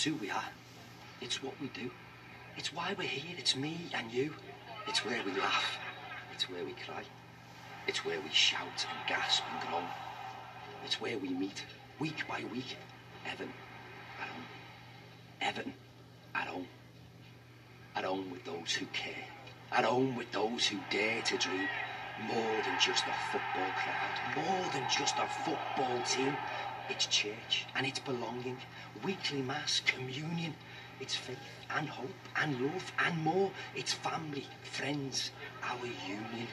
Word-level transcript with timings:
It's 0.00 0.06
who 0.06 0.14
we 0.14 0.30
are. 0.30 0.48
It's 1.20 1.42
what 1.42 1.52
we 1.60 1.66
do. 1.68 1.90
It's 2.56 2.72
why 2.72 2.94
we're 2.96 3.06
here. 3.06 3.36
It's 3.36 3.54
me 3.54 3.76
and 3.92 4.10
you. 4.10 4.32
It's 4.88 5.04
where 5.04 5.22
we 5.26 5.32
laugh. 5.32 5.78
It's 6.32 6.48
where 6.48 6.64
we 6.64 6.72
cry. 6.72 7.02
It's 7.86 8.02
where 8.02 8.18
we 8.18 8.30
shout 8.30 8.62
and 8.64 9.06
gasp 9.06 9.42
and 9.52 9.68
groan. 9.68 9.84
It's 10.86 11.02
where 11.02 11.18
we 11.18 11.28
meet, 11.28 11.66
week 11.98 12.26
by 12.26 12.42
week. 12.50 12.78
Everton, 13.26 13.52
at 14.22 14.28
home. 14.28 14.44
Everton, 15.42 15.74
at 16.34 16.46
home. 16.46 16.66
At 17.94 18.04
home 18.04 18.30
with 18.30 18.46
those 18.46 18.72
who 18.72 18.86
care. 18.94 19.26
At 19.70 19.84
home 19.84 20.16
with 20.16 20.32
those 20.32 20.66
who 20.66 20.78
dare 20.88 21.20
to 21.20 21.36
dream. 21.36 21.68
More 22.26 22.62
than 22.64 22.80
just 22.80 23.04
a 23.04 23.14
football 23.30 23.70
crowd. 23.76 24.46
More 24.46 24.72
than 24.72 24.84
just 24.90 25.16
a 25.18 25.26
football 25.44 26.02
team. 26.04 26.34
It's 26.90 27.06
church 27.06 27.66
and 27.76 27.86
it's 27.86 28.00
belonging. 28.00 28.58
Weekly 29.04 29.42
mass, 29.42 29.80
communion. 29.86 30.54
It's 31.00 31.14
faith 31.14 31.38
and 31.76 31.88
hope 31.88 32.10
and 32.36 32.60
love 32.60 32.92
and 32.98 33.22
more. 33.22 33.50
It's 33.76 33.92
family, 33.94 34.46
friends, 34.64 35.30
our 35.62 35.86
union. 36.06 36.48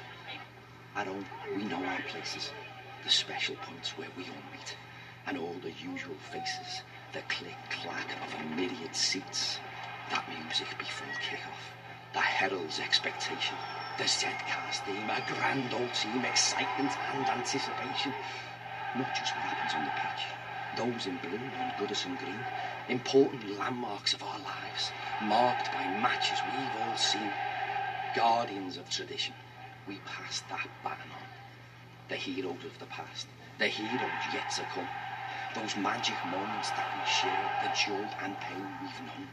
At 0.95 1.08
home, 1.08 1.26
we 1.55 1.64
know 1.64 1.84
our 1.84 2.02
places, 2.08 2.52
the 3.04 3.09
special 3.09 3.55
points 3.64 3.98
where 3.98 4.08
we 4.16 4.23
all 4.26 4.45
meet, 4.52 4.78
and 5.26 5.38
all 5.38 5.55
the 5.64 5.72
usual 5.72 6.16
faces, 6.31 6.81
the 7.14 7.22
click 7.30 7.58
clack 7.70 8.08
of 8.23 8.40
a 8.40 8.56
myriad 8.56 8.95
seats, 8.95 9.59
that 10.12 10.23
music 10.30 10.78
before 10.78 11.08
kick-off, 11.20 11.73
the 12.14 12.20
herald's 12.20 12.80
expectation, 12.80 13.58
the 13.98 14.08
Z-Cars 14.08 14.80
theme, 14.86 15.09
a 15.09 15.22
grand 15.34 15.73
old 15.73 15.94
team, 15.94 16.23
excitement 16.23 16.92
and 17.14 17.28
anticipation. 17.28 18.14
Not 18.95 19.13
just 19.13 19.35
what 19.35 19.45
happens 19.45 19.73
on 19.73 19.83
the 19.83 19.91
pitch, 19.91 20.27
those 20.75 21.07
in 21.07 21.17
blue 21.17 21.52
and 21.59 21.75
Goodison 21.77 22.17
green, 22.17 22.43
important 22.89 23.57
landmarks 23.57 24.13
of 24.13 24.23
our 24.23 24.39
lives, 24.39 24.91
marked 25.21 25.71
by 25.71 25.83
matches 25.88 26.41
we've 26.45 26.75
all 26.75 26.95
seen, 26.95 27.31
guardians 28.13 28.77
of 28.77 28.89
tradition. 28.89 29.33
We 29.88 29.95
pass 30.05 30.41
that 30.49 30.67
baton 30.83 31.11
on. 31.11 31.27
The 32.09 32.15
heroes 32.15 32.63
of 32.65 32.80
the 32.80 32.85
past, 32.85 33.27
the 33.59 33.67
heroes 33.67 34.11
yet 34.33 34.49
to 34.52 34.63
come, 34.73 34.88
those 35.53 35.75
magic 35.75 36.15
moments 36.25 36.71
that 36.71 36.85
we 36.95 37.05
share, 37.05 37.49
the 37.61 37.69
joy 37.69 38.05
and 38.23 38.39
pain 38.39 38.67
we've 38.81 39.02
known. 39.02 39.27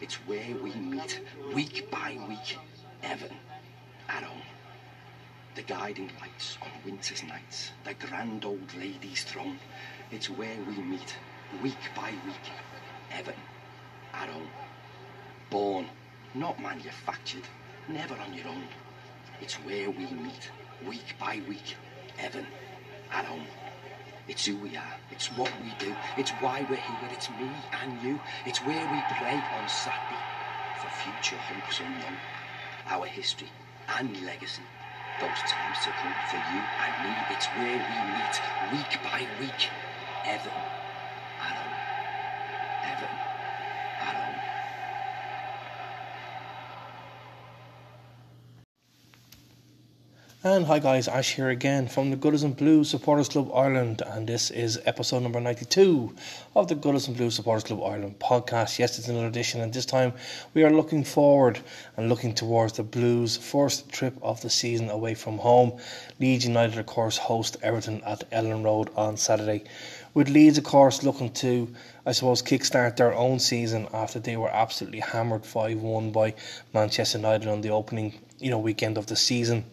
It's 0.00 0.16
where 0.26 0.54
we 0.62 0.72
meet, 0.74 1.20
week 1.54 1.90
by 1.90 2.18
week, 2.28 2.58
Everton, 3.02 3.36
at 4.08 4.22
home. 4.24 4.59
The 5.56 5.62
guiding 5.62 6.12
lights 6.20 6.58
on 6.62 6.70
winter's 6.84 7.24
nights, 7.24 7.72
the 7.84 7.94
grand 7.94 8.44
old 8.44 8.72
lady's 8.78 9.24
throne. 9.24 9.58
It's 10.12 10.30
where 10.30 10.56
we 10.68 10.76
meet, 10.80 11.16
week 11.60 11.90
by 11.96 12.12
week, 12.24 12.52
Everton, 13.10 13.42
at 14.14 14.28
home. 14.28 14.48
Born, 15.50 15.86
not 16.34 16.62
manufactured, 16.62 17.42
never 17.88 18.14
on 18.14 18.32
your 18.32 18.46
own. 18.46 18.62
It's 19.40 19.54
where 19.56 19.90
we 19.90 20.06
meet, 20.06 20.50
week 20.86 21.16
by 21.18 21.42
week, 21.48 21.76
Everton, 22.20 22.46
at 23.12 23.24
home. 23.24 23.46
It's 24.28 24.46
who 24.46 24.56
we 24.56 24.76
are, 24.76 24.94
it's 25.10 25.26
what 25.36 25.52
we 25.64 25.72
do, 25.84 25.92
it's 26.16 26.30
why 26.30 26.60
we're 26.70 26.76
here, 26.76 27.10
it's 27.10 27.28
me 27.30 27.50
and 27.82 28.00
you. 28.02 28.20
It's 28.46 28.64
where 28.64 28.86
we 28.92 29.02
pray 29.18 29.42
on 29.58 29.68
Saturday 29.68 30.22
for 30.80 30.88
future 31.02 31.36
hopes 31.36 31.80
unknown. 31.80 32.16
Our 32.86 33.06
history 33.06 33.48
and 33.98 34.22
legacy, 34.24 34.62
those 35.20 35.42
times 35.44 35.78
to 35.84 35.90
come 36.00 36.14
for 36.32 36.40
you 36.48 36.60
and 36.64 36.94
me. 37.04 37.12
It's 37.30 37.46
where 37.48 37.76
we 37.76 37.96
meet, 38.16 38.36
week 38.72 38.92
by 39.04 39.20
week, 39.38 39.68
Everton, 40.24 40.52
at 41.40 41.56
home. 41.60 41.76
Everton, 42.88 43.18
at 44.00 44.16
home. 44.16 44.40
And 50.42 50.64
hi 50.64 50.78
guys, 50.78 51.06
Ash 51.06 51.34
here 51.34 51.50
again 51.50 51.86
from 51.86 52.08
the 52.08 52.16
Goodison 52.16 52.56
Blues 52.56 52.88
Supporters 52.88 53.28
Club 53.28 53.50
Ireland, 53.54 54.00
and 54.06 54.26
this 54.26 54.50
is 54.50 54.80
episode 54.86 55.22
number 55.22 55.38
92 55.38 56.16
of 56.56 56.66
the 56.66 56.74
Goodison 56.74 57.14
Blues 57.14 57.34
Supporters 57.34 57.64
Club 57.64 57.82
Ireland 57.82 58.18
podcast. 58.20 58.78
Yes, 58.78 58.98
it's 58.98 59.08
another 59.08 59.26
edition, 59.26 59.60
and 59.60 59.70
this 59.70 59.84
time 59.84 60.14
we 60.54 60.62
are 60.62 60.70
looking 60.70 61.04
forward 61.04 61.60
and 61.98 62.08
looking 62.08 62.32
towards 62.32 62.72
the 62.72 62.82
Blues' 62.82 63.36
first 63.36 63.90
trip 63.92 64.14
of 64.22 64.40
the 64.40 64.48
season 64.48 64.88
away 64.88 65.12
from 65.12 65.36
home. 65.36 65.78
Leeds 66.20 66.46
United, 66.46 66.78
of 66.78 66.86
course, 66.86 67.18
host 67.18 67.58
Everton 67.62 68.02
at 68.04 68.24
Elland 68.30 68.64
Road 68.64 68.88
on 68.96 69.18
Saturday. 69.18 69.64
With 70.14 70.30
Leeds, 70.30 70.56
of 70.56 70.64
course, 70.64 71.02
looking 71.02 71.34
to, 71.34 71.68
I 72.06 72.12
suppose, 72.12 72.40
kickstart 72.40 72.96
their 72.96 73.12
own 73.12 73.40
season 73.40 73.88
after 73.92 74.18
they 74.18 74.38
were 74.38 74.48
absolutely 74.48 75.00
hammered 75.00 75.44
5 75.44 75.82
1 75.82 76.12
by 76.12 76.32
Manchester 76.72 77.18
United 77.18 77.46
on 77.46 77.60
the 77.60 77.68
opening 77.68 78.14
you 78.38 78.48
know, 78.48 78.58
weekend 78.58 78.96
of 78.96 79.04
the 79.04 79.16
season 79.16 79.66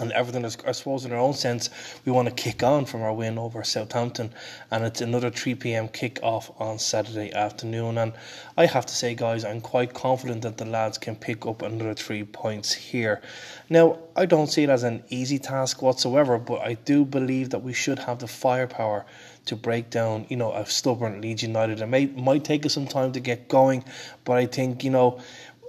and 0.00 0.12
everything 0.12 0.44
is, 0.44 0.56
I 0.66 0.72
suppose, 0.72 1.04
in 1.04 1.12
our 1.12 1.18
own 1.18 1.34
sense, 1.34 1.70
we 2.04 2.12
want 2.12 2.28
to 2.28 2.34
kick 2.34 2.62
on 2.62 2.84
from 2.84 3.02
our 3.02 3.12
win 3.12 3.38
over 3.38 3.62
Southampton, 3.64 4.32
and 4.70 4.84
it's 4.84 5.00
another 5.00 5.30
3 5.30 5.54
p.m. 5.56 5.88
kick 5.88 6.20
off 6.22 6.50
on 6.60 6.78
Saturday 6.78 7.32
afternoon. 7.32 7.98
And 7.98 8.12
I 8.56 8.66
have 8.66 8.86
to 8.86 8.94
say, 8.94 9.14
guys, 9.14 9.44
I'm 9.44 9.60
quite 9.60 9.94
confident 9.94 10.42
that 10.42 10.56
the 10.56 10.64
lads 10.64 10.98
can 10.98 11.16
pick 11.16 11.46
up 11.46 11.62
another 11.62 11.94
three 11.94 12.24
points 12.24 12.72
here. 12.72 13.20
Now, 13.68 13.98
I 14.16 14.26
don't 14.26 14.48
see 14.48 14.64
it 14.64 14.70
as 14.70 14.82
an 14.82 15.02
easy 15.08 15.38
task 15.38 15.82
whatsoever, 15.82 16.38
but 16.38 16.60
I 16.60 16.74
do 16.74 17.04
believe 17.04 17.50
that 17.50 17.62
we 17.62 17.72
should 17.72 17.98
have 18.00 18.18
the 18.18 18.28
firepower 18.28 19.06
to 19.46 19.56
break 19.56 19.90
down, 19.90 20.26
you 20.28 20.36
know, 20.36 20.52
a 20.52 20.66
stubborn 20.66 21.20
Leeds 21.20 21.42
United. 21.42 21.80
It 21.80 21.86
may 21.86 22.06
might 22.06 22.44
take 22.44 22.66
us 22.66 22.74
some 22.74 22.86
time 22.86 23.12
to 23.12 23.20
get 23.20 23.48
going, 23.48 23.84
but 24.24 24.36
I 24.36 24.46
think, 24.46 24.84
you 24.84 24.90
know, 24.90 25.20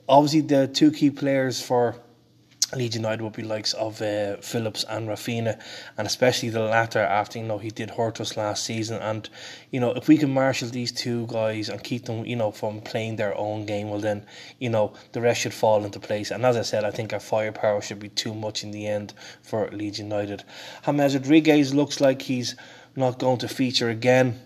obviously 0.08 0.42
the 0.42 0.68
two 0.68 0.92
key 0.92 1.12
players 1.12 1.62
for 1.62 1.96
Leeds 2.76 2.96
United 2.96 3.24
would 3.24 3.34
be 3.34 3.42
likes 3.42 3.74
of 3.74 4.02
uh, 4.02 4.38
Phillips 4.38 4.86
and 4.90 5.08
Raphinha, 5.08 5.60
and 5.98 6.06
especially 6.06 6.50
the 6.50 6.60
latter 6.62 7.00
after 7.00 7.40
you 7.40 7.46
know 7.46 7.58
he 7.58 7.70
did 7.70 7.90
hurt 7.92 8.22
us 8.22 8.38
last 8.38 8.64
season. 8.64 9.02
And 9.02 9.30
you 9.72 9.80
know 9.80 9.92
if 9.94 10.08
we 10.08 10.18
can 10.18 10.34
marshal 10.34 10.70
these 10.70 10.92
two 10.92 11.26
guys 11.28 11.70
and 11.70 11.84
keep 11.84 12.06
them 12.06 12.26
you 12.26 12.36
know 12.36 12.52
from 12.52 12.82
playing 12.82 13.16
their 13.16 13.36
own 13.38 13.66
game, 13.66 13.90
well 13.90 14.00
then 14.00 14.26
you 14.60 14.70
know 14.70 14.94
the 15.14 15.22
rest 15.22 15.42
should 15.42 15.54
fall 15.54 15.84
into 15.84 16.00
place. 16.00 16.32
And 16.32 16.46
as 16.46 16.58
I 16.58 16.62
said, 16.62 16.84
I 16.84 16.92
think 16.92 17.12
our 17.12 17.20
firepower 17.20 17.82
should 17.82 18.00
be 18.00 18.10
too 18.10 18.34
much 18.34 18.64
in 18.64 18.72
the 18.72 18.88
end 18.88 19.14
for 19.42 19.70
Leeds 19.72 20.00
United. 20.00 20.44
James 20.86 21.16
Rodriguez 21.16 21.74
looks 21.74 22.00
like 22.00 22.22
he's 22.22 22.56
not 22.96 23.20
going 23.20 23.40
to 23.40 23.48
feature 23.48 23.90
again. 23.90 24.40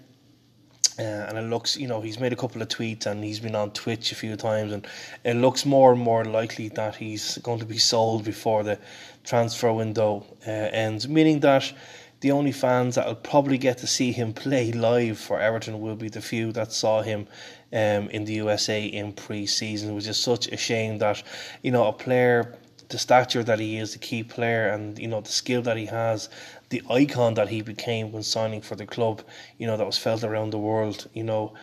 Uh, 0.99 1.01
and 1.01 1.37
it 1.37 1.43
looks, 1.43 1.75
you 1.75 1.87
know, 1.87 2.01
he's 2.01 2.19
made 2.19 2.33
a 2.33 2.35
couple 2.35 2.61
of 2.61 2.67
tweets 2.67 3.07
and 3.07 3.23
he's 3.23 3.39
been 3.39 3.55
on 3.55 3.71
Twitch 3.71 4.11
a 4.11 4.15
few 4.15 4.35
times, 4.35 4.71
and 4.71 4.87
it 5.23 5.35
looks 5.35 5.65
more 5.65 5.91
and 5.93 6.01
more 6.01 6.23
likely 6.23 6.69
that 6.69 6.95
he's 6.95 7.37
going 7.39 7.59
to 7.59 7.65
be 7.65 7.79
sold 7.79 8.23
before 8.23 8.63
the 8.63 8.77
transfer 9.23 9.71
window 9.73 10.25
uh, 10.45 10.51
ends, 10.51 11.07
meaning 11.07 11.39
that 11.39 11.73
the 12.21 12.31
only 12.31 12.51
fans 12.51 12.95
that 12.95 13.07
will 13.07 13.15
probably 13.15 13.57
get 13.57 13.79
to 13.79 13.87
see 13.87 14.11
him 14.11 14.33
play 14.33 14.71
live 14.71 15.17
for 15.17 15.39
Everton 15.39 15.81
will 15.81 15.95
be 15.95 16.09
the 16.09 16.21
few 16.21 16.51
that 16.53 16.71
saw 16.71 17.01
him 17.01 17.27
um, 17.73 18.09
in 18.09 18.25
the 18.25 18.33
USA 18.33 18.85
in 18.85 19.13
pre 19.13 19.45
season, 19.45 19.95
which 19.95 20.07
is 20.07 20.19
such 20.19 20.47
a 20.47 20.57
shame 20.57 20.99
that, 20.99 21.23
you 21.63 21.71
know, 21.71 21.87
a 21.87 21.93
player 21.93 22.55
the 22.93 22.99
stature 22.99 23.43
that 23.43 23.59
he 23.59 23.77
is, 23.77 23.93
the 23.93 23.99
key 23.99 24.23
player, 24.23 24.69
and 24.69 24.99
you 24.99 25.07
know 25.07 25.19
the 25.19 25.31
skill 25.31 25.61
that 25.63 25.75
he 25.75 25.87
has, 25.87 26.29
the 26.73 26.81
icon 26.89 27.35
that 27.35 27.49
he 27.49 27.61
became 27.61 28.11
when 28.11 28.23
signing 28.23 28.59
for 28.59 28.75
the 28.75 28.87
club, 28.87 29.21
you 29.59 29.67
know, 29.67 29.77
that 29.77 29.85
was 29.85 29.99
felt 29.99 30.23
around 30.23 30.49
the 30.49 30.57
world, 30.57 31.07
you 31.13 31.23
know, 31.23 31.53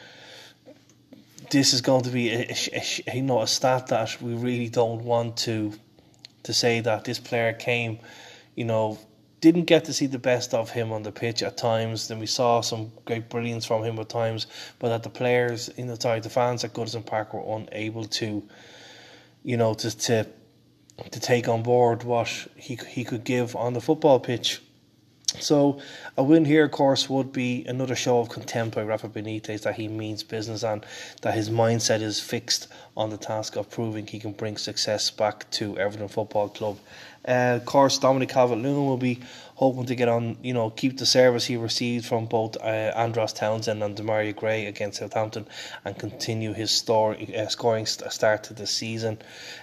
this 1.51 1.75
is 1.75 1.81
going 1.81 2.05
to 2.05 2.11
be 2.11 2.31
a, 2.31 2.55
a, 2.73 2.83
a, 3.09 3.17
you 3.17 3.23
know 3.23 3.43
a 3.43 3.47
stat 3.47 3.89
that 3.89 4.23
we 4.23 4.35
really 4.35 4.69
don't 4.69 5.03
want 5.03 5.37
to 5.37 5.73
to 6.45 6.53
say 6.53 6.79
that 6.81 7.05
this 7.05 7.19
player 7.19 7.53
came, 7.53 7.99
you 8.55 8.65
know, 8.65 8.99
didn't 9.41 9.65
get 9.65 9.85
to 9.87 9.93
see 9.93 10.07
the 10.07 10.19
best 10.33 10.55
of 10.55 10.71
him 10.71 10.93
on 10.93 11.03
the 11.03 11.11
pitch 11.11 11.43
at 11.43 11.57
times. 11.57 12.07
Then 12.07 12.21
we 12.21 12.27
saw 12.27 12.61
some 12.61 12.93
great 13.05 13.29
brilliance 13.29 13.67
from 13.67 13.83
him 13.83 13.99
at 13.99 14.09
times, 14.09 14.47
but 14.79 14.91
that 14.91 15.03
the 15.03 15.11
players, 15.11 15.69
in 15.71 15.89
the 15.89 16.01
sorry, 16.01 16.21
the 16.21 16.31
fans 16.31 16.63
at 16.63 16.73
Goodison 16.73 17.05
Park 17.05 17.35
were 17.35 17.57
unable 17.57 18.05
to, 18.21 18.49
you 19.43 19.57
know, 19.57 19.75
to 19.75 19.91
to 20.07 20.27
to 21.11 21.21
take 21.21 21.49
on 21.49 21.65
board 21.65 22.05
what 22.05 22.29
he 22.55 22.79
he 22.89 23.03
could 23.03 23.25
give 23.25 23.57
on 23.57 23.73
the 23.73 23.81
football 23.81 24.21
pitch. 24.21 24.61
So 25.39 25.81
a 26.17 26.23
win 26.23 26.45
here, 26.45 26.65
of 26.65 26.71
course, 26.71 27.09
would 27.09 27.33
be 27.33 27.65
another 27.67 27.95
show 27.95 28.21
of 28.21 28.29
contempt 28.29 28.75
by 28.75 28.83
Rafa 28.83 29.09
Benitez 29.09 29.63
that 29.63 29.75
he 29.77 29.89
means 29.89 30.23
business 30.23 30.63
and 30.63 30.85
that 31.23 31.35
his 31.35 31.51
mindset 31.51 32.01
is 32.01 32.21
fixed 32.21 32.69
on 32.97 33.11
the 33.11 33.17
task 33.17 33.57
of 33.57 33.71
proving 33.71 34.07
he 34.07 34.19
can 34.19 34.33
bring 34.33 34.57
success 34.57 35.11
back 35.11 35.51
to 35.53 35.79
Everton 35.79 36.09
Football 36.09 36.49
Club. 36.49 36.79
Uh, 37.27 37.59
of 37.61 37.65
course, 37.67 37.99
Dominic 37.99 38.31
Calvert-Lewin 38.31 38.87
will 38.87 38.97
be 38.97 39.21
hoping 39.61 39.85
to 39.85 39.95
get 39.95 40.09
on, 40.09 40.39
you 40.43 40.55
know, 40.55 40.71
keep 40.71 40.97
the 40.97 41.05
service 41.05 41.45
he 41.45 41.55
received 41.55 42.07
from 42.07 42.25
both 42.25 42.57
uh, 42.63 42.93
Andros 42.97 43.35
Townsend 43.35 43.83
and 43.83 43.95
Demarai 43.95 44.35
Gray 44.35 44.65
against 44.65 45.01
Southampton 45.01 45.47
and 45.85 45.99
continue 45.99 46.55
his 46.55 46.71
story, 46.71 47.37
uh, 47.37 47.47
scoring 47.47 47.85
start 47.85 48.43
to 48.45 48.55
the 48.55 48.67
season. 48.67 49.19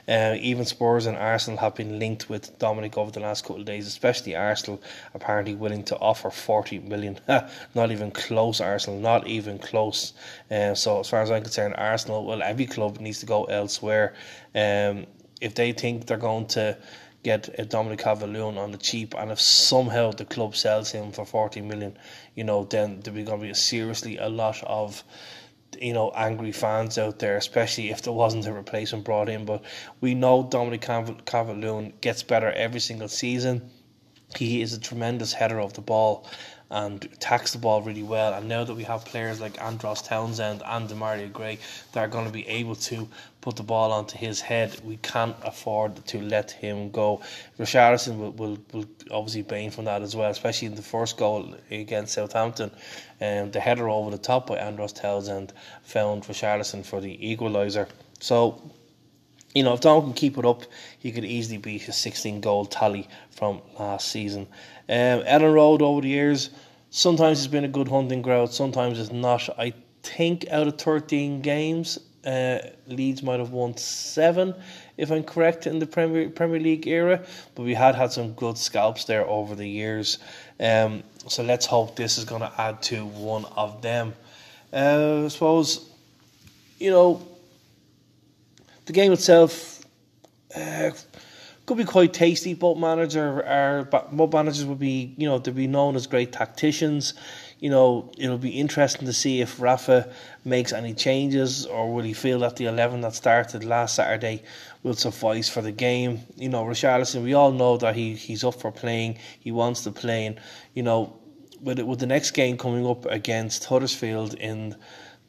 Uh, 0.07 0.35
even 0.39 0.65
Spurs 0.65 1.07
and 1.07 1.17
Arsenal 1.17 1.57
have 1.57 1.73
been 1.73 1.97
linked 1.97 2.29
with 2.29 2.59
Dominic 2.59 2.95
over 2.95 3.09
the 3.09 3.19
last 3.19 3.43
couple 3.43 3.61
of 3.61 3.65
days, 3.65 3.87
especially 3.87 4.35
Arsenal 4.35 4.79
apparently 5.15 5.55
willing 5.55 5.83
to 5.85 5.97
offer 5.97 6.29
40 6.29 6.77
million. 6.77 7.19
not 7.73 7.89
even 7.91 8.11
close, 8.11 8.61
Arsenal, 8.61 8.99
not 8.99 9.25
even 9.25 9.57
close. 9.57 10.13
Uh, 10.51 10.75
so, 10.75 10.99
as 10.99 11.09
far 11.09 11.23
as 11.23 11.31
I'm 11.31 11.41
concerned, 11.41 11.73
Arsenal, 11.75 12.23
well, 12.23 12.43
every 12.43 12.67
club 12.67 12.99
needs 12.99 13.19
to 13.21 13.25
go 13.25 13.45
elsewhere. 13.45 14.13
Um, 14.53 15.07
if 15.41 15.55
they 15.55 15.71
think 15.71 16.05
they're 16.05 16.17
going 16.17 16.45
to 16.47 16.77
get 17.23 17.49
a 17.59 17.65
Dominic 17.65 17.99
Calvert-Lewin 17.99 18.57
on 18.57 18.71
the 18.71 18.77
cheap, 18.77 19.13
and 19.17 19.31
if 19.31 19.39
somehow 19.41 20.11
the 20.11 20.25
club 20.25 20.55
sells 20.55 20.91
him 20.91 21.11
for 21.11 21.25
forty 21.25 21.61
million, 21.61 21.97
you 22.35 22.43
know, 22.43 22.63
then 22.63 22.99
there'll 23.01 23.15
be 23.15 23.23
going 23.23 23.41
to 23.41 23.47
be 23.47 23.53
seriously 23.53 24.17
a 24.17 24.29
lot 24.29 24.63
of 24.63 25.03
you 25.81 25.93
know 25.93 26.11
angry 26.15 26.51
fans 26.51 26.97
out 26.97 27.19
there, 27.19 27.37
especially 27.37 27.89
if 27.89 28.01
there 28.01 28.13
wasn't 28.13 28.47
a 28.47 28.53
replacement 28.53 29.03
brought 29.05 29.29
in. 29.29 29.45
But 29.45 29.63
we 30.01 30.15
know 30.15 30.47
Dominic 30.49 30.81
Calvert-Lewin 30.81 31.93
gets 32.01 32.23
better 32.23 32.51
every 32.51 32.79
single 32.79 33.09
season. 33.09 33.69
He 34.35 34.61
is 34.61 34.73
a 34.73 34.79
tremendous 34.79 35.33
header 35.33 35.59
of 35.59 35.73
the 35.73 35.81
ball, 35.81 36.27
and 36.69 37.07
tax 37.19 37.53
the 37.53 37.57
ball 37.57 37.81
really 37.81 38.03
well. 38.03 38.33
And 38.33 38.47
now 38.47 38.63
that 38.63 38.73
we 38.73 38.83
have 38.83 39.05
players 39.05 39.39
like 39.39 39.61
Andros 39.61 40.01
Townsend 40.01 40.61
and 40.65 40.89
Demarai 40.89 41.31
Gray 41.31 41.59
that 41.93 42.01
are 42.01 42.07
going 42.07 42.25
to 42.25 42.31
be 42.31 42.47
able 42.47 42.75
to 42.75 43.07
put 43.41 43.55
the 43.55 43.63
ball 43.63 43.91
onto 43.91 44.17
his 44.17 44.41
head, 44.41 44.77
we 44.83 44.97
can't 44.97 45.35
afford 45.43 46.05
to 46.07 46.21
let 46.21 46.51
him 46.51 46.91
go. 46.91 47.21
Richarlison 47.57 48.17
will, 48.17 48.31
will, 48.31 48.57
will 48.73 48.85
obviously 49.11 49.43
bane 49.43 49.71
from 49.71 49.85
that 49.85 50.01
as 50.01 50.15
well, 50.15 50.29
especially 50.29 50.67
in 50.67 50.75
the 50.75 50.81
first 50.81 51.17
goal 51.17 51.55
against 51.71 52.13
Southampton. 52.13 52.71
Um, 53.21 53.51
the 53.51 53.59
header 53.59 53.87
over 53.89 54.11
the 54.11 54.17
top 54.17 54.47
by 54.47 54.57
Andros 54.57 54.91
Townsend 54.93 55.53
found 55.83 56.23
Richarlison 56.23 56.85
for 56.85 56.99
the 56.99 57.17
equaliser. 57.17 57.87
So 58.19 58.61
you 59.57 59.63
know, 59.63 59.73
if 59.73 59.81
Don 59.81 60.03
can 60.03 60.13
keep 60.13 60.37
it 60.37 60.45
up, 60.45 60.63
he 60.99 61.11
could 61.11 61.25
easily 61.25 61.57
beat 61.57 61.81
his 61.81 61.97
16 61.97 62.41
goal 62.41 62.67
tally 62.67 63.07
from 63.31 63.59
last 63.79 64.09
season. 64.09 64.47
Um, 64.87 65.23
Elland 65.23 65.55
Road 65.55 65.81
over 65.81 66.01
the 66.01 66.09
years, 66.09 66.51
sometimes 66.91 67.39
it's 67.39 67.47
been 67.47 67.63
a 67.63 67.67
good 67.67 67.87
hunting 67.87 68.21
ground, 68.21 68.51
sometimes 68.51 68.99
it's 68.99 69.11
not. 69.11 69.49
I 69.57 69.73
think 70.03 70.47
out 70.51 70.67
of 70.67 70.77
13 70.77 71.41
games, 71.41 71.97
uh, 72.23 72.59
Leeds 72.85 73.23
might 73.23 73.39
have 73.39 73.49
won 73.49 73.75
seven, 73.77 74.53
if 74.95 75.09
I'm 75.11 75.23
correct, 75.23 75.65
in 75.65 75.79
the 75.79 75.87
Premier 75.87 76.29
Premier 76.29 76.59
League 76.59 76.85
era. 76.85 77.25
But 77.55 77.63
we 77.63 77.73
had 77.73 77.95
had 77.95 78.11
some 78.11 78.33
good 78.33 78.59
scalps 78.59 79.05
there 79.05 79.25
over 79.27 79.55
the 79.55 79.67
years. 79.67 80.19
Um, 80.59 81.01
so 81.27 81.41
let's 81.41 81.65
hope 81.65 81.95
this 81.95 82.19
is 82.19 82.25
going 82.25 82.41
to 82.41 82.51
add 82.59 82.83
to 82.83 83.05
one 83.05 83.45
of 83.55 83.81
them. 83.81 84.13
Uh, 84.71 85.23
I 85.25 85.27
suppose, 85.29 85.89
you 86.77 86.91
know, 86.91 87.25
the 88.87 88.93
game 88.93 89.11
itself 89.11 89.85
uh, 90.55 90.91
could 91.65 91.77
be 91.77 91.83
quite 91.83 92.13
tasty. 92.13 92.53
Both 92.53 92.77
managers 92.77 93.43
are, 93.45 93.83
both 93.83 94.33
managers 94.33 94.65
would 94.65 94.79
be, 94.79 95.13
you 95.17 95.27
know, 95.27 95.37
they'd 95.37 95.53
be 95.53 95.67
known 95.67 95.97
as 95.97 96.07
great 96.07 96.31
tacticians. 96.31 97.13
You 97.59 97.69
know, 97.69 98.11
it'll 98.17 98.37
be 98.37 98.59
interesting 98.59 99.05
to 99.05 99.13
see 99.13 99.41
if 99.41 99.59
Rafa 99.59 100.09
makes 100.45 100.71
any 100.71 100.93
changes 100.93 101.65
or 101.65 101.93
will 101.93 102.03
he 102.03 102.13
feel 102.13 102.39
that 102.39 102.55
the 102.55 102.65
eleven 102.65 103.01
that 103.01 103.13
started 103.13 103.65
last 103.65 103.95
Saturday 103.95 104.43
will 104.83 104.93
suffice 104.93 105.49
for 105.49 105.61
the 105.61 105.73
game. 105.73 106.21
You 106.37 106.49
know, 106.49 106.63
Richarlison, 106.63 107.23
we 107.23 107.33
all 107.33 107.51
know 107.51 107.75
that 107.77 107.95
he, 107.95 108.13
he's 108.13 108.43
up 108.43 108.55
for 108.55 108.71
playing. 108.71 109.17
He 109.39 109.51
wants 109.51 109.83
to 109.83 109.91
play, 109.91 110.27
and 110.27 110.39
you 110.75 110.83
know, 110.83 111.17
with 111.61 111.79
with 111.79 111.99
the 111.99 112.05
next 112.05 112.31
game 112.31 112.57
coming 112.57 112.87
up 112.87 113.05
against 113.07 113.65
Huddersfield 113.65 114.35
in 114.35 114.75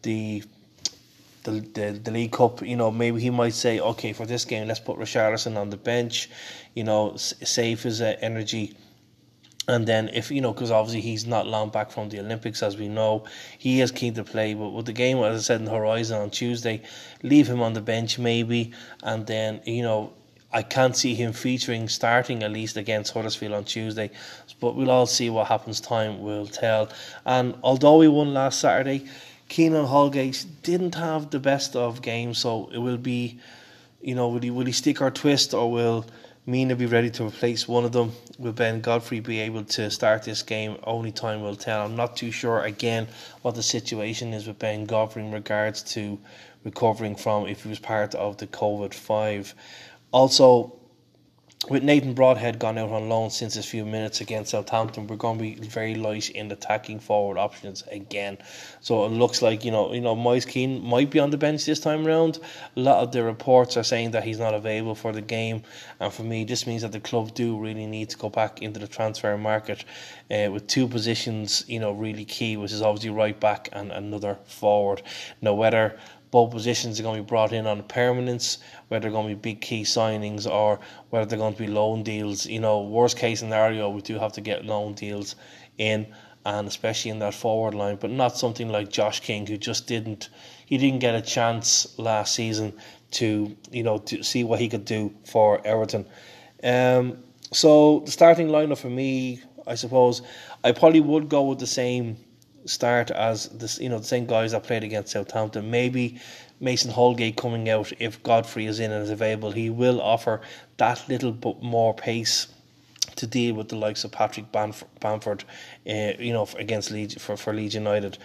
the 0.03 0.45
the, 1.51 1.61
the, 1.61 1.99
the 1.99 2.11
League 2.11 2.33
Cup, 2.33 2.63
you 2.63 2.77
know, 2.77 2.91
maybe 2.91 3.21
he 3.21 3.31
might 3.31 3.55
say, 3.55 3.81
okay, 3.81 4.13
for 4.13 4.27
this 4.27 4.45
game, 4.45 4.69
let's 4.69 4.81
put 4.81 4.99
Richarlison 4.99 5.57
on 5.57 5.71
the 5.71 5.77
bench, 5.77 6.29
you 6.75 6.85
know, 6.85 7.17
save 7.17 7.83
his 7.83 8.01
uh, 8.01 8.17
energy. 8.21 8.77
And 9.67 9.87
then, 9.87 10.09
if 10.09 10.31
you 10.31 10.41
know, 10.41 10.53
because 10.53 10.71
obviously 10.71 11.03
he's 11.03 11.27
not 11.27 11.47
long 11.47 11.69
back 11.69 11.91
from 11.91 12.09
the 12.09 12.21
Olympics, 12.21 12.63
as 12.63 12.79
we 12.79 12.89
know, 12.89 13.25
he 13.59 13.83
is 13.83 13.93
keen 13.93 14.15
to 14.15 14.25
play. 14.25 14.55
But 14.55 14.71
with 14.71 14.87
the 14.87 14.95
game, 14.95 15.19
as 15.19 15.41
I 15.41 15.43
said, 15.43 15.61
in 15.61 15.67
horizon 15.67 16.21
on 16.23 16.31
Tuesday, 16.31 16.83
leave 17.23 17.47
him 17.49 17.61
on 17.61 17.75
the 17.75 17.83
bench 17.83 18.19
maybe, 18.19 18.73
and 19.03 19.27
then 19.27 19.61
you 19.67 19.83
know, 19.83 20.15
I 20.51 20.63
can't 20.63 20.97
see 20.97 21.15
him 21.15 21.35
featuring 21.35 21.87
starting 21.89 22.43
at 22.43 22.51
least 22.51 22.79
against 22.79 23.13
Huddersfield 23.13 23.53
on 23.53 23.65
Tuesday. 23.65 24.11
But 24.59 24.75
we'll 24.75 24.91
all 24.91 25.05
see 25.05 25.29
what 25.29 25.49
happens. 25.49 25.81
Time 25.81 26.23
will 26.23 26.47
tell. 26.47 26.89
And 27.27 27.55
although 27.63 27.99
we 27.99 28.09
won 28.09 28.33
last 28.33 28.61
Saturday, 28.61 29.07
Keane 29.49 29.75
and 29.75 29.89
Holgate 29.89 30.45
didn't 30.63 30.95
have 30.95 31.31
the 31.31 31.41
best 31.41 31.75
of 31.75 32.03
games, 32.03 32.39
so 32.39 32.69
it 32.73 32.79
will 32.79 32.99
be, 32.99 33.41
you 34.01 34.15
know, 34.15 34.29
will 34.29 34.41
he 34.41 34.51
will 34.51 34.67
he 34.67 34.73
stick 34.73 35.01
or 35.01 35.11
twist, 35.11 35.55
or 35.55 35.71
will 35.71 36.07
Mina 36.47 36.77
be 36.77 36.87
ready 36.87 37.11
to 37.11 37.27
replace 37.27 37.67
one 37.67 37.85
of 37.85 37.93
them? 37.93 38.13
Will 38.39 38.53
Ben 38.53 38.81
Godfrey 38.81 39.21
be 39.21 39.41
able 39.41 39.65
to 39.65 39.91
start 39.91 40.23
this 40.23 40.43
game? 40.43 40.77
Only 40.85 41.13
time 41.13 41.43
will 41.43 41.57
tell. 41.57 41.85
I'm 41.85 41.97
not 41.97 42.17
too 42.17 42.31
sure 42.31 42.63
again 42.63 43.09
what 43.43 43.55
the 43.55 43.63
situation 43.63 44.33
is 44.33 44.47
with 44.47 44.59
Ben 44.59 44.85
Godfrey 44.85 45.25
in 45.25 45.33
regards 45.33 45.83
to 45.95 46.19
recovering 46.65 47.17
from 47.17 47.47
if 47.47 47.63
he 47.63 47.69
was 47.69 47.79
part 47.79 48.15
of 48.15 48.37
the 48.37 48.47
COVID 48.47 48.95
five. 48.95 49.55
Also, 50.13 50.78
with 51.69 51.83
Nathan 51.83 52.15
Broadhead 52.15 52.61
gone 52.61 52.79
out 52.79 52.91
on 52.91 53.09
loan 53.09 53.31
since 53.31 53.55
his 53.55 53.67
few 53.67 53.85
minutes 53.85 54.21
against 54.21 54.53
Southampton, 54.53 55.09
we're 55.09 55.17
going 55.17 55.39
to 55.39 55.43
be 55.43 55.55
very 55.55 55.97
light 55.97 56.31
in 56.31 56.51
attacking 56.53 57.01
forward 57.01 57.37
options 57.37 57.83
again. 57.91 58.39
So 58.81 59.05
it 59.05 59.09
looks 59.09 59.43
like 59.43 59.65
you 59.65 59.73
know, 59.73 59.93
you 59.93 60.01
know, 60.01 60.15
Moise 60.15 60.45
Kean 60.45 60.83
might 60.83 61.11
be 61.11 61.19
on 61.19 61.31
the 61.31 61.37
bench 61.37 61.67
this 61.67 61.81
time 61.81 62.07
round. 62.07 62.39
A 62.77 62.81
lot 62.81 63.03
of 63.03 63.11
the 63.11 63.25
reports 63.25 63.77
are 63.77 63.83
saying 63.83 64.13
that 64.13 64.23
he's 64.23 64.39
not 64.39 64.55
available 64.55 64.95
for 64.95 65.13
the 65.13 65.21
game, 65.21 65.63
and 65.99 66.13
for 66.13 66.23
me, 66.23 66.45
this 66.45 66.67
means 66.67 66.83
that 66.83 66.93
the 66.93 67.01
club 67.01 67.35
do 67.35 67.59
really 67.59 67.87
need 67.87 68.11
to 68.11 68.17
go 68.17 68.31
back 68.31 68.63
into 68.63 68.79
the 68.79 68.89
transfer 68.89 69.37
market 69.37 69.85
uh, 70.31 70.49
with 70.53 70.69
two 70.69 70.87
positions, 70.87 71.65
you 71.67 71.81
know, 71.81 71.91
really 71.91 72.25
key, 72.25 72.57
which 72.57 72.73
is 72.73 72.83
obviously 72.83 73.11
right 73.11 73.39
back 73.39 73.69
and 73.73 73.91
another 73.91 74.39
forward. 74.47 75.03
Now, 75.43 75.55
whether 75.55 75.99
both 76.31 76.51
positions 76.51 76.99
are 76.99 77.03
going 77.03 77.17
to 77.17 77.23
be 77.23 77.27
brought 77.27 77.53
in 77.53 77.67
on 77.67 77.83
permanence, 77.85 78.59
whether 78.89 79.03
they're 79.03 79.11
going 79.11 79.29
to 79.29 79.35
be 79.35 79.53
big 79.53 79.61
key 79.61 79.83
signings 79.83 80.47
or 80.47 80.79
whether 81.11 81.27
they're 81.27 81.39
going 81.39 81.55
to 81.55 81.59
be 81.59 81.67
loan 81.67 82.03
deals. 82.03 82.47
You 82.47 82.61
know, 82.61 82.83
worst 82.83 83.17
case 83.17 83.41
scenario, 83.41 83.89
we 83.89 84.03
do 84.03 84.19
have 84.19 84.33
to 84.35 84.41
get 84.41 84.65
loan 84.65 84.95
deals 84.95 85.37
in, 85.79 86.07
and 86.45 86.69
especially 86.69 87.11
in 87.11 87.19
that 87.21 87.35
forward 87.35 87.75
line, 87.75 87.97
but 87.97 88.11
not 88.11 88.37
something 88.37 88.69
like 88.69 88.91
Josh 88.91 89.21
King, 89.21 89.47
who 89.47 89.57
just 89.57 89.87
didn't 89.87 90.29
he 90.67 90.77
didn't 90.77 90.99
get 90.99 91.15
a 91.15 91.23
chance 91.23 91.99
last 91.99 92.35
season 92.35 92.75
to 93.13 93.57
you 93.71 93.83
know 93.83 93.99
to 93.99 94.23
see 94.23 94.45
what 94.45 94.61
he 94.61 94.69
could 94.69 94.85
do 94.85 95.15
for 95.25 95.67
Everton. 95.67 96.07
Um, 96.63 97.19
so 97.53 98.01
the 98.01 98.11
starting 98.11 98.49
lineup 98.49 98.79
for 98.79 98.91
me, 98.91 99.41
I 99.67 99.77
suppose, 99.77 100.21
I 100.63 100.73
probably 100.73 101.01
would 101.01 101.29
go 101.31 101.43
with 101.45 101.59
the 101.59 101.67
same 101.67 102.19
start 102.69 103.11
as 103.11 103.49
this, 103.49 103.79
you 103.81 103.89
know, 103.89 103.99
the 103.99 104.05
same 104.05 104.27
guys 104.27 104.53
that 104.53 104.65
played 104.65 104.85
against 104.85 105.13
Southampton. 105.13 105.71
Maybe 105.71 106.21
Mason 106.61 106.91
Holgate 106.91 107.37
coming 107.37 107.69
out 107.69 107.93
if 107.99 108.23
Godfrey 108.23 108.67
is 108.67 108.81
in 108.81 108.91
and 108.91 109.03
is 109.03 109.11
available, 109.11 109.51
he 109.53 109.71
will 109.71 110.01
offer 110.01 110.41
that 110.77 111.09
little 111.09 111.33
bit 111.33 111.63
more 111.63 111.95
pace 111.95 112.49
to 113.17 113.27
deal 113.27 113.55
with 113.55 113.69
the 113.69 113.77
likes 113.77 114.05
of 114.05 114.13
Patrick 114.13 114.47
Bamford, 114.53 115.45
uh, 115.89 116.13
you 116.19 116.33
know, 116.33 116.49
against 116.57 116.91
Leeds 116.91 117.21
for 117.21 117.37
for 117.37 117.53
Leeds 117.53 117.75
United. 117.75 118.19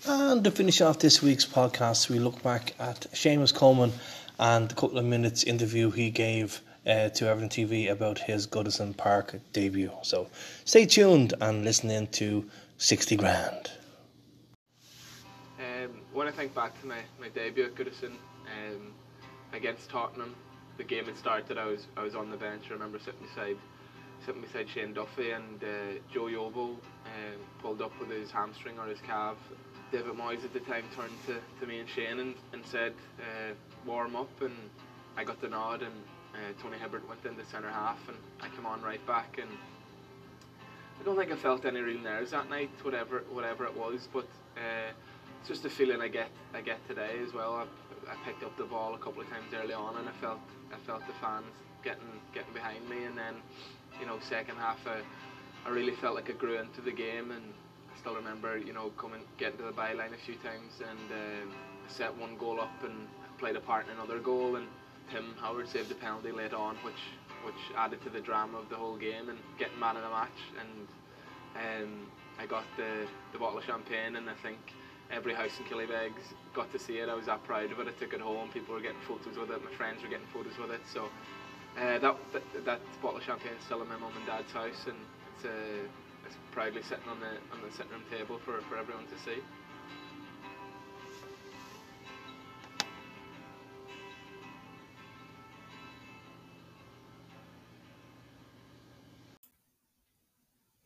And 0.08 0.44
to 0.44 0.52
finish 0.52 0.82
off 0.82 1.00
this 1.00 1.22
week's 1.22 1.46
podcast, 1.46 2.10
we 2.10 2.20
look 2.20 2.42
back 2.42 2.74
at 2.80 3.02
Seamus 3.12 3.54
Coleman 3.54 3.92
and 4.40 4.70
the 4.70 4.76
couple 4.76 4.98
of 4.98 5.06
minutes 5.06 5.44
interview 5.44 5.92
he 5.92 6.10
gave 6.10 6.62
uh, 6.88 7.10
to 7.10 7.28
Everton 7.28 7.50
TV 7.50 7.92
about 7.92 8.20
his 8.20 8.48
Goodison 8.48 8.96
Park 8.96 9.36
debut. 9.54 9.92
So 10.04 10.30
stay 10.66 10.86
tuned 10.86 11.34
and 11.42 11.64
listen 11.64 11.90
in 11.90 12.08
to 12.08 12.50
60 12.78 13.16
Grand. 13.18 13.72
Um, 15.60 16.02
when 16.14 16.28
I 16.28 16.32
think 16.32 16.56
back 16.56 16.80
to 16.82 16.88
my, 16.88 17.00
my 17.20 17.30
debut 17.30 17.66
at 17.66 17.76
Goodison 17.76 18.14
um, 18.14 18.94
against 19.54 19.90
Tottenham, 19.90 20.36
the 20.78 20.84
game 20.84 21.06
had 21.06 21.18
started. 21.18 21.58
I 21.58 21.66
was 21.66 21.88
I 21.98 22.04
was 22.04 22.16
on 22.16 22.30
the 22.30 22.38
bench. 22.38 22.66
I 22.70 22.74
remember 22.74 23.00
sitting 23.00 23.20
beside 23.22 23.58
sitting 24.26 24.42
beside 24.42 24.70
Shane 24.70 24.94
Duffy 24.94 25.32
and 25.32 25.64
uh, 25.64 25.68
Joe 26.14 26.26
Yobo 26.26 26.70
um, 26.72 26.78
pulled 27.62 27.82
up 27.82 28.00
with 28.00 28.10
his 28.10 28.32
hamstring 28.32 28.78
or 28.80 28.88
his 28.88 29.00
calf. 29.02 29.38
David 29.92 30.14
Moyes 30.14 30.44
at 30.44 30.54
the 30.54 30.60
time 30.62 30.84
turned 30.96 31.14
to, 31.28 31.38
to 31.60 31.68
me 31.68 31.80
and 31.80 31.90
Shane 31.90 32.20
and, 32.20 32.36
and 32.52 32.66
said 32.66 32.94
uh, 33.20 33.54
warm 33.86 34.16
up 34.16 34.42
and 34.42 34.54
I 35.16 35.24
got 35.24 35.40
the 35.42 35.48
nod 35.48 35.82
and 35.82 35.94
uh, 36.38 36.62
Tony 36.62 36.78
Hibbert 36.78 37.08
went 37.08 37.26
into 37.26 37.42
the 37.42 37.50
centre 37.50 37.70
half 37.70 38.00
and 38.08 38.18
I 38.42 38.50
came 38.56 38.66
on 38.66 38.82
right 38.82 39.06
back 39.08 39.40
and 39.42 39.50
I 41.00 41.04
don't 41.04 41.18
think 41.18 41.32
I 41.32 41.36
felt 41.36 41.66
any 41.66 41.82
real 41.82 42.00
nerves 42.00 42.32
that 42.32 42.50
night, 42.50 42.72
whatever 42.82 43.24
whatever 43.32 43.66
it 43.66 43.76
was, 43.76 44.08
but 44.12 44.28
uh, 44.58 44.92
it's 45.40 45.50
just 45.50 45.66
a 45.66 45.70
feeling 45.70 46.02
I 46.02 46.08
get 46.08 46.30
I 46.54 46.62
get 46.62 46.86
today 46.88 47.20
as 47.26 47.34
well. 47.34 47.56
I, 47.56 48.12
I 48.12 48.16
picked 48.26 48.44
up 48.44 48.58
the 48.58 48.66
ball 48.66 48.96
a 48.96 48.98
couple 48.98 49.22
of 49.22 49.30
times 49.30 49.54
early 49.54 49.74
on 49.74 49.98
and 49.98 50.08
I 50.08 50.12
felt 50.14 50.40
I 50.74 50.78
felt 50.86 51.06
the 51.08 51.14
fans 51.22 51.46
getting 51.84 52.20
getting 52.34 52.54
behind 52.54 52.88
me 52.90 53.06
and 53.06 53.18
then 53.18 53.36
you 54.00 54.06
know 54.06 54.18
second 54.22 54.58
half 54.58 54.80
I, 54.88 55.02
I 55.68 55.72
really 55.72 55.96
felt 55.96 56.16
like 56.16 56.30
I 56.30 56.34
grew 56.34 56.60
into 56.60 56.82
the 56.82 56.92
game 56.92 57.32
and 57.32 57.44
I 57.94 58.00
still 58.00 58.16
remember 58.16 58.58
you 58.58 58.74
know 58.74 58.90
coming 58.98 59.22
getting 59.38 59.58
to 59.58 59.66
the 59.66 59.72
byline 59.72 60.14
a 60.14 60.26
few 60.26 60.36
times 60.36 60.82
and 60.82 61.12
uh, 61.12 61.54
set 61.88 62.16
one 62.18 62.38
goal 62.38 62.60
up 62.60 62.84
and 62.84 63.08
played 63.38 63.56
a 63.56 63.60
part 63.60 63.86
in 63.86 63.94
another 63.94 64.20
goal 64.20 64.56
and 64.56 64.68
Tim 65.12 65.36
Howard 65.40 65.68
saved 65.70 65.92
a 65.92 65.96
penalty 65.96 66.32
late 66.32 66.54
on, 66.54 66.76
which 66.84 67.02
which 67.46 67.56
added 67.78 68.02
to 68.04 68.10
the 68.10 68.20
drama 68.20 68.58
of 68.58 68.68
the 68.70 68.76
whole 68.76 68.98
game 68.98 69.30
and 69.30 69.38
getting 69.58 69.80
man 69.80 69.96
of 69.96 70.04
the 70.04 70.10
match. 70.10 70.40
And 70.60 70.88
um, 71.56 72.08
I 72.40 72.46
got 72.46 72.66
the, 72.76 73.08
the 73.32 73.40
bottle 73.40 73.60
of 73.60 73.64
champagne, 73.64 74.16
and 74.18 74.30
I 74.30 74.34
think 74.44 74.58
every 75.12 75.34
house 75.34 75.52
in 75.60 75.66
Killybegs 75.66 76.34
got 76.54 76.72
to 76.74 76.80
see 76.80 76.98
it. 76.98 77.08
I 77.08 77.14
was 77.14 77.28
that 77.28 77.44
proud 77.44 77.72
of 77.72 77.80
it. 77.80 77.88
I 77.88 77.92
took 78.00 78.14
it 78.14 78.22
home. 78.22 78.50
People 78.50 78.74
were 78.76 78.82
getting 78.82 79.00
photos 79.08 79.38
with 79.38 79.52
it. 79.52 79.64
My 79.64 79.72
friends 79.78 80.02
were 80.04 80.10
getting 80.10 80.28
photos 80.34 80.58
with 80.60 80.72
it. 80.72 80.82
So 80.92 81.06
uh, 81.78 82.00
that, 82.00 82.16
that, 82.34 82.66
that 82.66 82.82
bottle 83.02 83.18
of 83.20 83.24
champagne 83.24 83.54
is 83.58 83.64
still 83.64 83.82
in 83.82 83.88
my 83.88 83.98
mum 83.98 84.12
and 84.18 84.26
dad's 84.26 84.52
house, 84.52 84.88
and 84.88 84.98
it's, 85.36 85.46
uh, 85.46 85.88
it's 86.26 86.36
proudly 86.52 86.82
sitting 86.82 87.08
on 87.08 87.20
the 87.22 87.32
on 87.56 87.62
the 87.64 87.72
sitting 87.72 87.92
room 87.92 88.04
table 88.12 88.40
for, 88.44 88.60
for 88.68 88.78
everyone 88.78 89.06
to 89.08 89.18
see. 89.24 89.40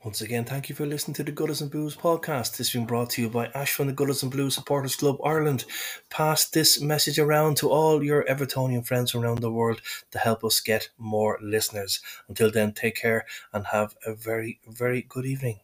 Once 0.03 0.19
again, 0.19 0.43
thank 0.43 0.67
you 0.67 0.73
for 0.73 0.87
listening 0.87 1.13
to 1.13 1.23
the 1.23 1.31
Goodison 1.31 1.69
Blues 1.69 1.95
podcast. 1.95 2.57
This 2.57 2.57
has 2.57 2.71
been 2.71 2.87
brought 2.87 3.11
to 3.11 3.21
you 3.21 3.29
by 3.29 3.51
Ash 3.53 3.71
from 3.71 3.85
the 3.85 4.19
and 4.23 4.31
Blues 4.31 4.55
Supporters 4.55 4.95
Club 4.95 5.17
Ireland. 5.23 5.63
Pass 6.09 6.49
this 6.49 6.81
message 6.81 7.19
around 7.19 7.57
to 7.57 7.69
all 7.69 8.03
your 8.03 8.23
Evertonian 8.23 8.83
friends 8.83 9.13
around 9.13 9.41
the 9.41 9.51
world 9.51 9.79
to 10.09 10.17
help 10.17 10.43
us 10.43 10.59
get 10.59 10.89
more 10.97 11.37
listeners. 11.39 12.01
Until 12.27 12.49
then, 12.49 12.73
take 12.73 12.95
care 12.95 13.27
and 13.53 13.67
have 13.67 13.95
a 14.03 14.15
very, 14.15 14.59
very 14.67 15.03
good 15.03 15.27
evening. 15.27 15.59